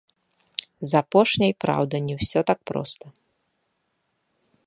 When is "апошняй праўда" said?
1.01-1.95